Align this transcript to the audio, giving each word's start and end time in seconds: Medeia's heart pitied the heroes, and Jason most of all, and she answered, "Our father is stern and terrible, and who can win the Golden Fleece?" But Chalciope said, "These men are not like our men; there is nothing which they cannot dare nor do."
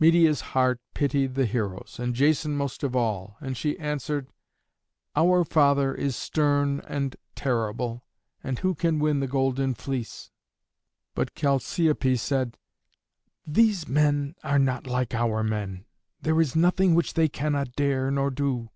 Medeia's 0.00 0.40
heart 0.56 0.80
pitied 0.94 1.34
the 1.34 1.44
heroes, 1.44 1.98
and 2.00 2.14
Jason 2.14 2.56
most 2.56 2.82
of 2.82 2.96
all, 2.96 3.36
and 3.42 3.58
she 3.58 3.78
answered, 3.78 4.30
"Our 5.14 5.44
father 5.44 5.94
is 5.94 6.16
stern 6.16 6.80
and 6.88 7.14
terrible, 7.34 8.02
and 8.42 8.58
who 8.60 8.74
can 8.74 8.98
win 8.98 9.20
the 9.20 9.26
Golden 9.26 9.74
Fleece?" 9.74 10.30
But 11.14 11.34
Chalciope 11.34 12.16
said, 12.16 12.56
"These 13.46 13.86
men 13.86 14.34
are 14.42 14.58
not 14.58 14.86
like 14.86 15.12
our 15.14 15.42
men; 15.44 15.84
there 16.22 16.40
is 16.40 16.56
nothing 16.56 16.94
which 16.94 17.12
they 17.12 17.28
cannot 17.28 17.76
dare 17.76 18.10
nor 18.10 18.30
do." 18.30 18.70